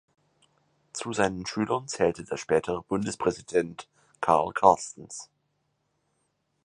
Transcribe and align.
Zu 0.93 1.13
seinen 1.13 1.45
Schülern 1.45 1.87
zählte 1.87 2.23
der 2.23 2.37
spätere 2.37 2.81
Bundespräsident 2.81 3.87
Karl 4.19 4.51
Carstens. 4.51 5.29